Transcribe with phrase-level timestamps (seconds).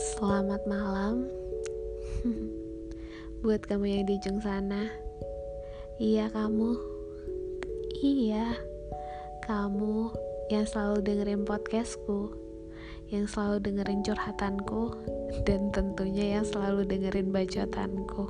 [0.00, 1.28] Selamat malam.
[3.44, 4.88] Buat kamu yang di ujung sana.
[6.00, 6.72] Iya kamu.
[8.00, 8.56] Iya.
[9.44, 10.08] Kamu
[10.48, 12.32] yang selalu dengerin podcastku
[13.12, 14.96] Yang selalu dengerin curhatanku
[15.44, 18.24] Dan tentunya yang selalu dengerin bacotanku.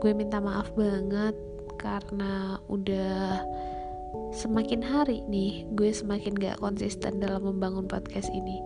[0.00, 1.36] Gue minta maaf banget
[1.76, 3.44] Karena udah
[4.30, 8.58] semakin hari nih gue semakin gak konsisten dalam membangun podcast ini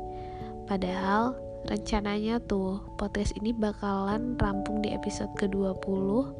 [0.65, 1.37] Padahal
[1.69, 6.33] rencananya tuh podcast ini bakalan rampung di episode ke-20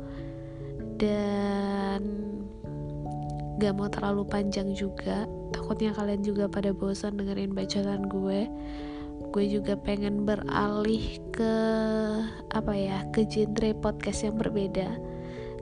[1.01, 2.01] dan
[3.61, 5.29] gak mau terlalu panjang juga.
[5.53, 8.49] Takutnya kalian juga pada bosan dengerin bacotan gue.
[9.33, 11.55] Gue juga pengen beralih ke
[12.55, 14.99] apa ya ke genre podcast yang berbeda.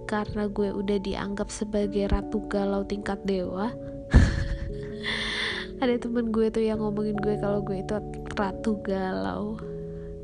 [0.07, 3.73] Karena gue udah dianggap sebagai ratu galau tingkat dewa.
[5.83, 7.93] Ada temen gue tuh yang ngomongin gue kalau gue itu
[8.37, 9.61] ratu galau.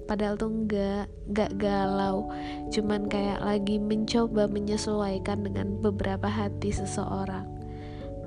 [0.09, 2.33] Padahal tuh enggak enggak galau.
[2.73, 7.59] Cuman kayak lagi mencoba menyesuaikan dengan beberapa hati seseorang.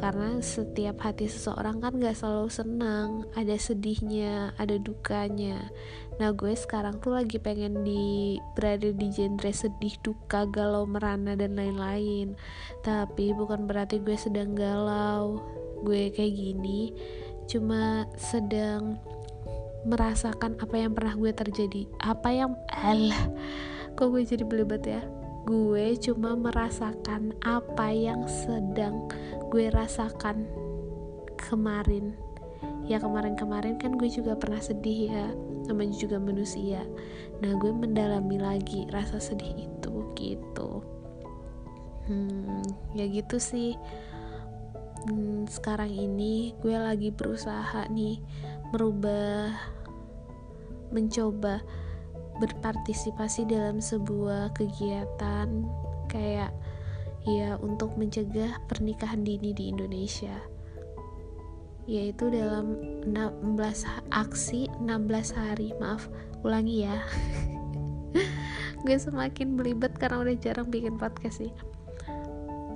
[0.02, 3.10] Karena setiap hati seseorang kan gak selalu senang.
[3.38, 5.70] Ada sedihnya ada dukanya.
[6.18, 11.54] Nah gue sekarang tuh lagi pengen di berada di genre sedih duka galau merana dan
[11.54, 12.34] lain-lain.
[12.82, 15.38] Tapi bukan berarti gue sedang galau.
[15.86, 16.98] Gue kayak gini.
[17.46, 18.98] Cuma sedang
[19.86, 21.90] merasakan apa yang pernah gue terjadi.
[22.02, 23.30] Apa yang alah
[23.98, 25.02] kok gue jadi belibet ya?
[25.50, 29.10] Gue cuma merasakan apa yang sedang
[29.50, 30.46] gue rasakan
[31.36, 32.14] kemarin.
[32.86, 35.28] Ya kemarin-kemarin kan gue juga pernah sedih ya
[35.66, 36.86] namanya juga manusia.
[37.42, 40.86] Nah gue mendalami lagi rasa sedih itu gitu.
[42.06, 42.62] Hmm
[42.94, 43.74] ya gitu sih.
[45.02, 48.22] Hmm, sekarang ini gue lagi berusaha nih
[48.72, 49.52] merubah
[50.92, 51.64] mencoba
[52.40, 55.48] berpartisipasi dalam sebuah kegiatan
[56.10, 56.52] kayak
[57.24, 60.34] ya untuk mencegah pernikahan dini di Indonesia.
[61.86, 65.74] Yaitu dalam 16 aksi 16 hari.
[65.78, 66.10] Maaf
[66.42, 66.98] ulangi ya.
[68.86, 71.54] Gue semakin belibet karena udah jarang bikin podcast sih.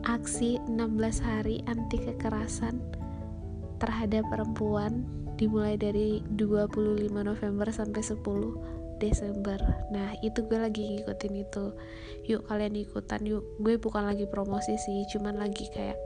[0.05, 2.77] Aksi 16 hari anti kekerasan
[3.81, 8.19] terhadap perempuan dimulai dari 25 November sampai 10
[8.99, 9.59] Desember.
[9.91, 11.65] Nah itu gue lagi ngikutin itu.
[12.31, 13.21] Yuk kalian ikutan.
[13.27, 15.99] Yuk gue bukan lagi promosi sih cuman lagi kayak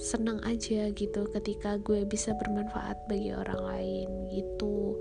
[0.00, 5.00] seneng aja gitu ketika gue bisa bermanfaat bagi orang lain gitu.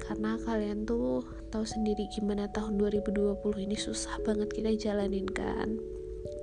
[0.00, 1.22] Karena kalian tuh
[1.52, 5.78] tahu sendiri gimana tahun 2020 ini susah banget kita jalanin kan?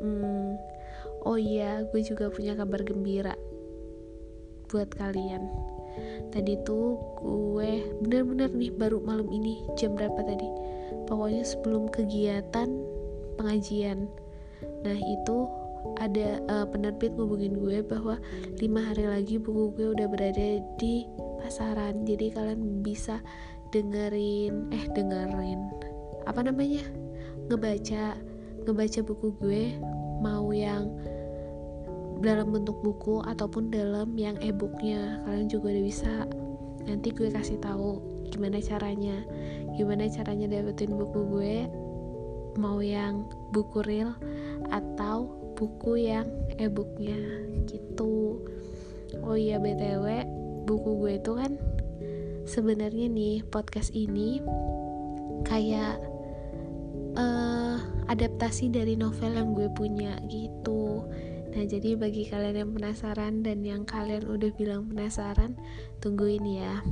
[0.03, 0.55] Hmm,
[1.25, 3.33] oh iya gue juga punya kabar gembira
[4.67, 5.47] buat kalian
[6.31, 10.47] tadi tuh gue bener-bener nih baru malam ini jam berapa tadi?
[11.07, 12.69] Pokoknya sebelum kegiatan
[13.39, 14.09] pengajian.
[14.83, 15.37] Nah itu
[15.97, 18.19] ada uh, penerbit ngubungin gue bahwa
[18.59, 21.07] lima hari lagi buku gue udah berada di
[21.41, 22.03] pasaran.
[22.03, 23.21] Jadi kalian bisa
[23.71, 25.61] dengerin eh dengerin
[26.27, 26.83] apa namanya?
[27.47, 28.19] Ngebaca
[28.67, 29.63] ngebaca buku gue
[30.19, 30.91] mau yang
[32.21, 35.21] dalam bentuk buku ataupun dalam yang e-booknya.
[35.25, 36.13] Kalian juga udah bisa.
[36.87, 39.23] Nanti gue kasih tahu gimana caranya.
[39.75, 41.55] Gimana caranya dapetin buku gue.
[42.57, 44.17] Mau yang buku real
[44.73, 47.19] atau buku yang e-booknya.
[47.69, 48.41] Gitu.
[49.23, 50.27] Oh iya btw
[50.67, 51.55] buku gue itu kan
[52.43, 54.43] sebenarnya nih podcast ini
[55.47, 55.95] kayak
[57.15, 57.79] uh,
[58.11, 61.07] adaptasi dari novel yang gue punya gitu
[61.57, 65.57] Nah, jadi bagi kalian yang penasaran dan yang kalian udah bilang penasaran,
[65.97, 66.85] tungguin ya.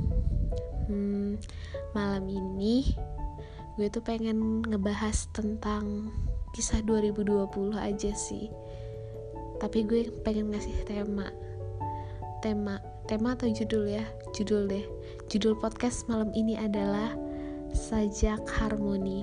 [0.90, 1.38] Hmm,
[1.94, 2.82] malam ini
[3.78, 6.10] gue tuh pengen ngebahas tentang
[6.50, 8.50] kisah 2020 aja sih.
[9.62, 11.30] Tapi gue pengen ngasih tema.
[12.42, 14.02] Tema, tema atau judul ya?
[14.34, 14.82] Judul deh.
[15.30, 17.14] Judul podcast malam ini adalah
[17.70, 19.22] Sajak Harmoni.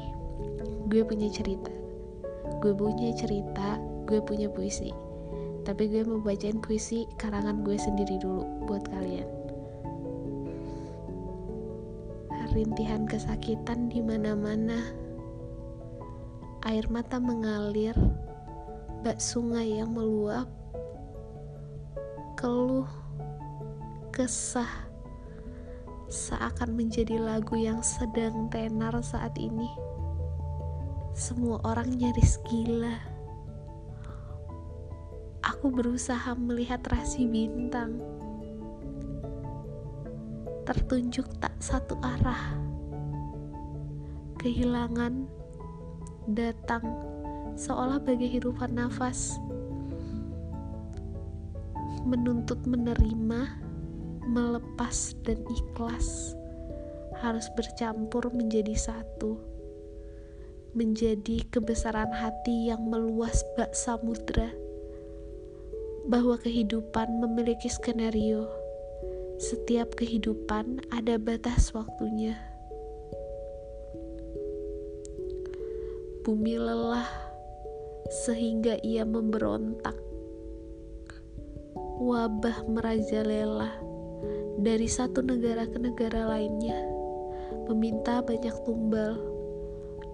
[0.87, 1.75] Gue punya cerita.
[2.63, 3.75] Gue punya cerita,
[4.07, 5.11] gue punya puisi
[5.63, 9.43] tapi gue mau bacain puisi karangan gue sendiri dulu buat kalian.
[12.53, 14.77] Rintihan kesakitan di mana-mana.
[16.69, 17.97] Air mata mengalir.
[19.01, 20.45] Bak sungai yang meluap.
[22.37, 22.85] Keluh
[24.13, 24.69] kesah
[26.13, 29.73] seakan menjadi lagu yang sedang tenar saat ini.
[31.17, 33.12] Semua orang nyaris gila
[35.63, 37.95] aku berusaha melihat rasi bintang.
[40.67, 42.59] Tertunjuk tak satu arah.
[44.43, 45.23] Kehilangan
[46.27, 46.83] datang
[47.55, 49.39] seolah bagai hirupan nafas.
[52.03, 53.55] Menuntut menerima
[54.27, 56.35] melepas dan ikhlas.
[57.23, 59.39] Harus bercampur menjadi satu.
[60.75, 64.62] Menjadi kebesaran hati yang meluas bak samudra
[66.03, 68.43] bahwa kehidupan memiliki skenario.
[69.39, 72.35] Setiap kehidupan ada batas waktunya.
[76.23, 77.07] Bumi lelah
[78.27, 79.95] sehingga ia memberontak.
[82.03, 83.71] Wabah merajalela
[84.59, 86.83] dari satu negara ke negara lainnya
[87.71, 89.15] meminta banyak tumbal.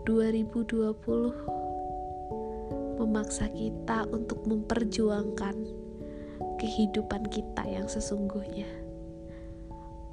[0.09, 5.78] 2020 memaksa kita untuk memperjuangkan
[6.59, 8.67] kehidupan kita yang sesungguhnya.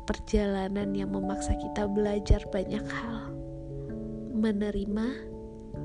[0.06, 3.34] Perjalanan yang memaksa kita belajar banyak hal.
[4.30, 5.06] Menerima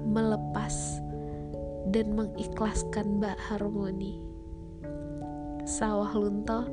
[0.06, 1.02] melepas
[1.90, 4.22] dan mengikhlaskan bak harmoni.
[5.66, 6.70] Sawah Lunto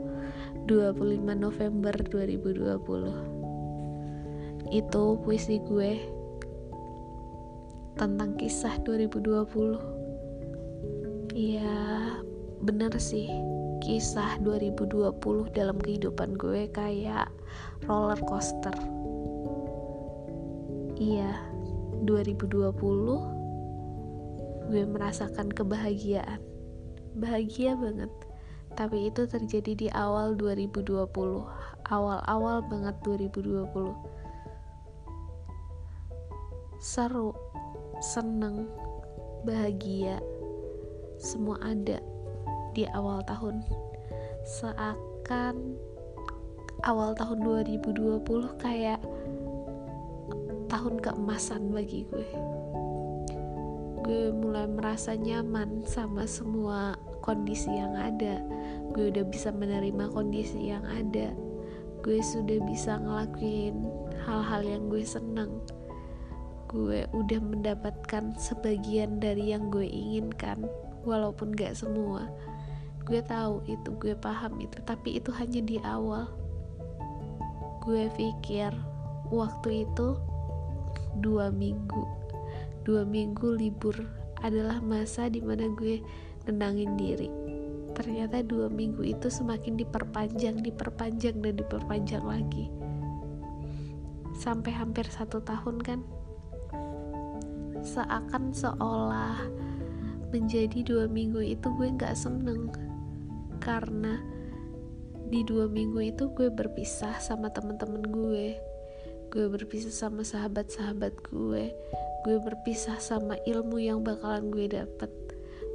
[0.69, 5.97] 25 November 2020 itu puisi gue
[7.97, 11.73] tentang kisah 2020 ya
[12.61, 13.33] bener sih
[13.89, 15.17] kisah 2020
[15.57, 17.33] dalam kehidupan gue kayak
[17.89, 18.77] roller coaster.
[21.01, 21.33] Iya
[22.05, 26.45] 2020 gue merasakan kebahagiaan.
[27.17, 28.13] Bahagia banget.
[28.77, 31.09] Tapi itu terjadi di awal 2020
[31.89, 33.65] awal-awal banget 2020
[36.79, 37.35] seru
[37.99, 38.71] seneng
[39.49, 40.21] bahagia
[41.19, 41.99] semua ada
[42.79, 43.67] di awal tahun.
[44.47, 45.75] Seakan
[46.87, 47.43] awal tahun
[47.75, 48.23] 2020
[48.55, 49.03] kayak
[50.71, 52.29] tahun keemasan bagi gue.
[54.07, 58.39] Gue mulai merasa nyaman sama semua kondisi yang ada.
[58.95, 61.35] Gue udah bisa menerima kondisi yang ada.
[62.07, 63.75] Gue sudah bisa ngelakuin
[64.23, 65.59] hal-hal yang gue seneng
[66.69, 70.69] gue udah mendapatkan sebagian dari yang gue inginkan
[71.01, 72.29] walaupun gak semua
[73.09, 76.29] gue tahu itu gue paham itu tapi itu hanya di awal.
[77.81, 78.69] Gue pikir
[79.33, 80.21] waktu itu
[81.25, 82.05] dua minggu.
[82.85, 83.97] Dua minggu libur
[84.45, 86.05] adalah masa di mana gue
[86.45, 87.33] nenangin diri.
[87.97, 92.69] Ternyata dua minggu itu semakin diperpanjang diperpanjang dan diperpanjang lagi.
[94.37, 96.01] Sampai hampir satu tahun kan?
[97.81, 99.49] Seakan seolah
[100.29, 102.69] menjadi dua minggu itu gue nggak seneng
[103.61, 104.23] karena
[105.29, 108.57] di dua minggu itu gue berpisah sama temen-temen gue.
[109.29, 111.77] Gue berpisah sama sahabat-sahabat gue.
[112.25, 115.13] Gue berpisah sama ilmu yang bakalan gue dapet.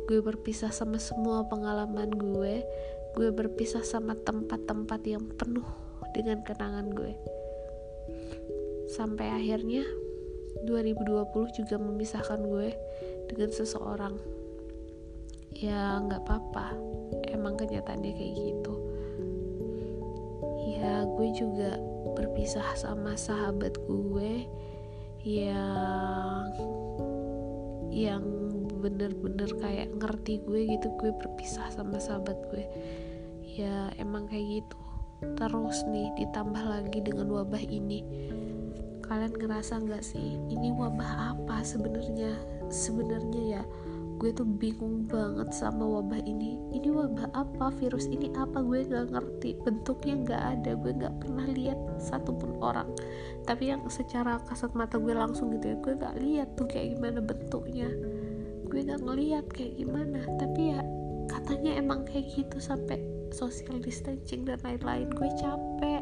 [0.10, 2.66] Gue berpisah sama semua pengalaman gue.
[3.14, 5.68] Gue berpisah sama tempat-tempat yang penuh
[6.18, 7.14] dengan kenangan gue.
[8.90, 9.86] Sampai akhirnya
[10.66, 12.74] 2020 juga memisahkan gue
[13.30, 14.43] dengan seseorang
[15.64, 16.76] ya nggak apa-apa.
[17.32, 18.74] Emang kenyataannya kayak gitu.
[20.76, 21.80] Ya gue juga
[22.20, 24.44] berpisah sama sahabat gue
[25.24, 26.52] yang
[27.94, 28.26] yang
[28.84, 30.92] bener-bener kayak ngerti gue gitu.
[31.00, 32.68] Gue berpisah sama sahabat gue.
[33.48, 34.80] Ya emang kayak gitu.
[35.40, 38.04] Terus nih ditambah lagi dengan wabah ini.
[39.00, 42.36] Kalian ngerasa nggak sih ini wabah apa sebenarnya?
[42.68, 43.64] Sebenarnya ya
[44.24, 46.56] gue tuh bingung banget sama wabah ini.
[46.72, 47.76] Ini wabah apa?
[47.76, 48.64] Virus ini apa?
[48.64, 49.60] Gue nggak ngerti.
[49.60, 50.72] Bentuknya nggak ada.
[50.80, 52.88] Gue nggak pernah lihat satupun orang.
[53.44, 57.20] Tapi yang secara kasat mata gue langsung gitu ya gue nggak lihat tuh kayak gimana
[57.20, 57.92] bentuknya.
[58.64, 60.24] Gue gak ngeliat kayak gimana.
[60.40, 60.80] Tapi ya
[61.28, 63.04] katanya emang kayak gitu sampai
[63.36, 65.12] social distancing dan lain-lain.
[65.12, 66.00] Gue capek.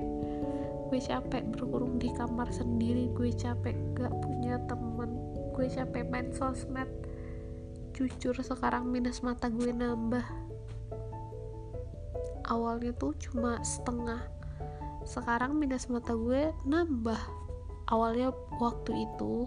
[0.93, 3.09] Gue capek berkurung di kamar sendiri.
[3.17, 5.09] Gue capek gak punya temen
[5.51, 6.87] gue capek main sosmed
[8.01, 10.25] jujur sekarang minus mata gue nambah.
[12.50, 14.25] Awalnya tuh cuma setengah
[15.05, 17.22] sekarang minus mata gue nambah.
[17.93, 19.46] Awalnya waktu itu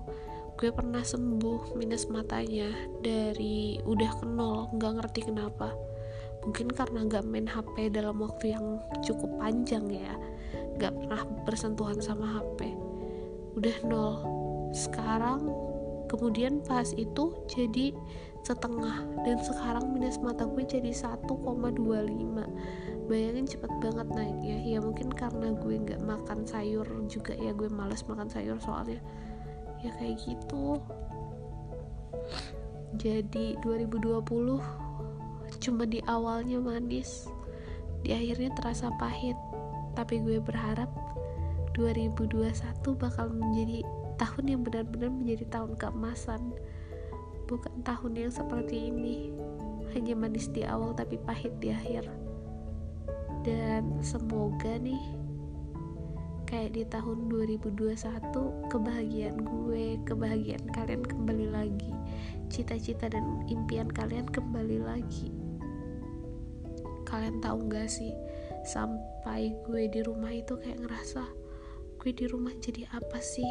[0.54, 2.70] gue pernah sembuh minus matanya
[3.02, 5.74] dari udah ke nol nggak ngerti kenapa.
[6.46, 10.14] Mungkin karena nggak main HP dalam waktu yang cukup panjang ya
[10.78, 12.70] nggak pernah bersentuhan sama HP
[13.58, 14.14] udah nol.
[14.74, 15.50] Sekarang
[16.10, 17.94] kemudian pas itu jadi
[18.44, 19.08] setengah.
[19.24, 24.76] Dan sekarang minus mata gue jadi 1,25 bayangin cepet banget naiknya.
[24.76, 29.00] Ya mungkin karena gue nggak makan sayur juga ya gue males makan sayur soalnya.
[29.80, 30.78] Ya kayak gitu.
[32.94, 34.60] Jadi 2020
[35.60, 37.26] cuma di awalnya manis
[38.04, 39.36] di akhirnya terasa pahit.
[39.96, 40.92] Tapi gue berharap
[41.74, 42.46] 2021
[42.94, 43.82] bakal menjadi
[44.14, 46.54] tahun yang benar-benar menjadi tahun keemasan
[47.46, 49.32] bukan tahun yang seperti ini.
[49.92, 52.08] Hanya manis di awal tapi pahit di akhir.
[53.44, 55.00] Dan semoga nih
[56.48, 61.92] kayak di tahun 2021 kebahagiaan gue kebahagiaan kalian kembali lagi.
[62.48, 65.30] Cita-cita dan impian kalian kembali lagi.
[67.04, 68.10] Kalian tahu gak sih
[68.64, 71.22] sampai gue di rumah itu kayak ngerasa
[72.00, 73.48] gue di rumah jadi apa sih?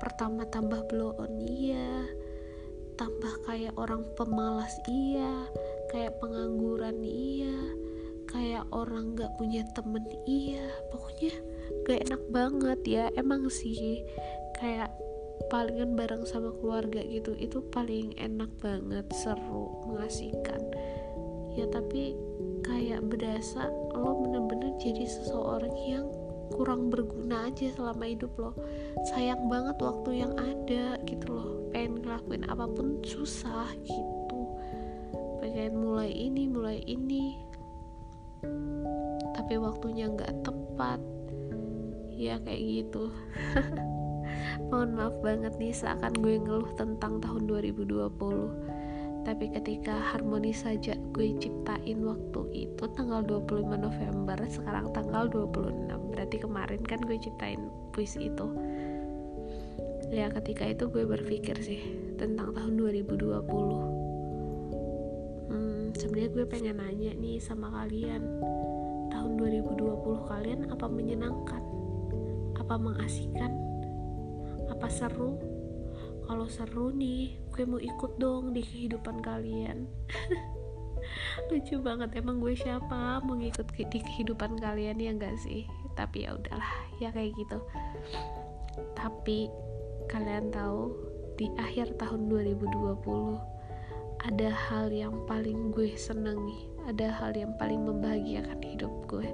[0.00, 1.40] Pertama tambah blow on.
[1.40, 2.29] Iya
[3.00, 5.48] tambah kayak orang pemalas iya
[5.88, 7.56] kayak pengangguran iya
[8.30, 10.62] kayak orang gak punya temen iya.
[10.94, 11.34] Pokoknya
[11.84, 14.06] gak enak banget ya emang sih.
[14.56, 14.94] Kayak
[15.50, 20.62] palingan bareng sama keluarga gitu itu paling enak banget seru mengasihkan.
[21.58, 22.14] Ya tapi
[22.62, 23.66] kayak berasa
[23.98, 26.06] lo bener-bener jadi seseorang yang
[26.54, 28.52] kurang berguna aja selama hidup lo
[29.10, 31.50] sayang banget waktu yang ada gitu loh.
[31.70, 34.40] Pengen ngelakuin apa pun susah gitu.
[35.40, 37.38] Pengen mulai ini mulai ini.
[39.34, 41.00] Tapi waktunya nggak tepat.
[42.10, 43.08] Ya kayak gitu.
[44.70, 48.79] Mohon maaf banget nih seakan gue ngeluh tentang tahun 2020
[49.20, 56.36] tapi ketika harmoni saja gue ciptain waktu itu tanggal 25 November sekarang tanggal 26 berarti
[56.40, 57.60] kemarin kan gue ciptain
[57.92, 58.46] puisi itu.
[60.10, 61.78] Ya ketika itu gue berpikir sih
[62.18, 63.46] tentang tahun 2020
[65.52, 68.24] hmm, sebenarnya gue pengen nanya nih sama kalian
[69.12, 71.62] tahun 2020 kalian apa menyenangkan?
[72.58, 73.52] Apa mengasihkan?
[74.72, 75.38] Apa seru
[76.30, 79.90] kalau seru nih gue mau ikut dong di kehidupan kalian.
[81.50, 85.66] Lucu banget emang gue siapa mau ngikut di kehidupan kalian ya enggak sih?
[85.98, 86.70] Tapi ya udahlah
[87.02, 87.58] ya kayak gitu.
[88.94, 89.50] Tapi
[90.06, 90.94] kalian tahu
[91.34, 92.78] di akhir tahun 2020
[94.22, 99.26] ada hal yang paling gue senangi ada hal yang paling membahagiakan hidup gue.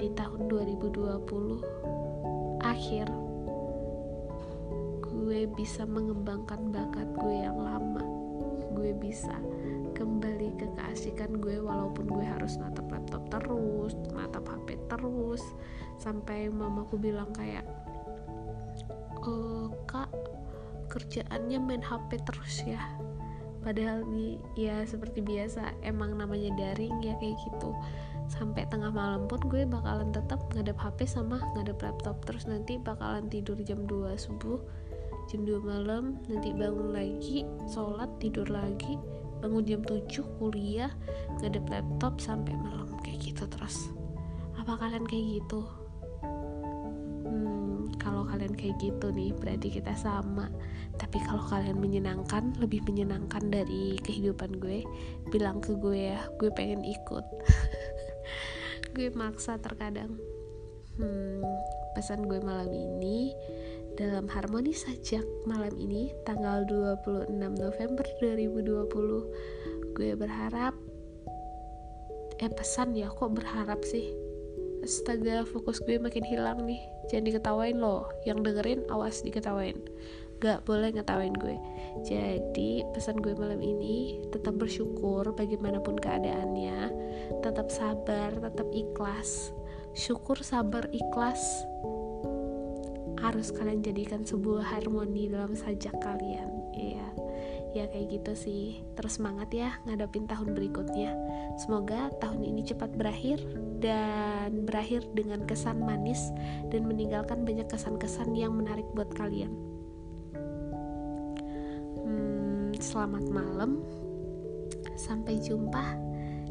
[0.00, 3.29] Di tahun 2020 akhir
[5.30, 8.02] gue bisa mengembangkan bakat gue yang lama.
[8.74, 9.38] Gue bisa
[9.94, 15.38] kembali ke keasikan gue walaupun gue harus natap laptop terus natap hp terus.
[16.02, 17.62] Sampai mamaku bilang kayak
[19.22, 19.32] e,
[19.86, 20.10] kak
[20.90, 22.82] kerjaannya main hp terus ya.
[23.62, 27.70] Padahal nih ya seperti biasa emang namanya daring ya kayak gitu.
[28.26, 32.18] Sampai tengah malam pun gue bakalan tetap ngadep HP sama ngadep laptop.
[32.26, 34.58] Terus nanti bakalan tidur jam 2 subuh
[35.30, 38.98] jam 2 malam nanti bangun lagi sholat tidur lagi
[39.38, 40.10] bangun jam 7
[40.42, 40.90] kuliah
[41.38, 43.94] ngadep laptop sampai malam kayak gitu terus.
[44.58, 45.62] Apa kalian kayak gitu?
[47.24, 50.50] Hmm, kalau kalian kayak gitu nih berarti kita sama.
[50.98, 54.82] Tapi kalau kalian menyenangkan lebih menyenangkan dari kehidupan gue
[55.30, 57.24] bilang ke gue ya gue pengen ikut.
[58.90, 60.18] Gue maksa terkadang.
[60.98, 61.46] Hmm,
[61.94, 63.30] pesan gue malam ini
[64.00, 70.72] dalam harmoni sajak malam ini tanggal 26 November 2020 gue berharap
[72.40, 74.16] eh pesan ya kok berharap sih?
[74.80, 76.80] Astaga fokus gue makin hilang nih.
[77.12, 79.76] Jangan diketawain loh yang dengerin awas diketawain.
[80.40, 81.60] Gak boleh ngetawain gue.
[82.00, 86.88] Jadi pesan gue malam ini tetap bersyukur bagaimanapun keadaannya
[87.44, 89.52] tetap sabar tetap ikhlas.
[89.92, 91.44] Syukur sabar ikhlas
[93.20, 96.48] harus kalian jadikan sebuah harmoni dalam sajak kalian.
[96.76, 97.06] Ya
[97.70, 98.82] ya kayak gitu sih.
[98.98, 101.14] Terus semangat ya ngadapin tahun berikutnya.
[101.60, 103.42] Semoga tahun ini cepat berakhir
[103.78, 106.34] dan berakhir dengan kesan manis
[106.68, 109.52] dan meninggalkan banyak kesan-kesan yang menarik buat kalian.
[112.02, 113.84] Hmm, selamat malam.
[114.98, 115.96] Sampai jumpa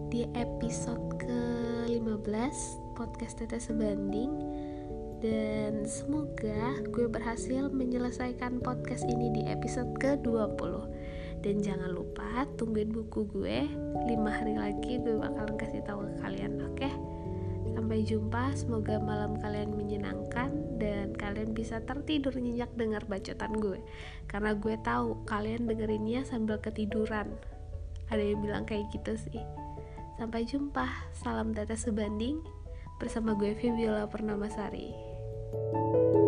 [0.09, 2.57] di episode ke-15
[2.97, 4.48] podcast Tete Sebanding
[5.19, 10.71] dan semoga gue berhasil menyelesaikan podcast ini di episode ke-20
[11.43, 13.67] dan jangan lupa tungguin buku gue.
[13.67, 16.79] 5 hari lagi gue bakalan kasih tahu ke kalian oke?
[16.79, 16.93] Okay?
[17.89, 23.81] sampai jumpa semoga malam kalian menyenangkan dan kalian bisa tertidur nyenyak dengar bacotan gue.
[24.29, 27.33] Karena gue tahu kalian dengerinnya sambil ketiduran.
[28.13, 29.41] Ada yang bilang kayak gitu sih.
[30.21, 30.85] Sampai jumpa
[31.17, 32.45] salam tetes sebanding.
[33.01, 35.08] Bersama gue Fibiola Pernamasari
[35.51, 36.18] you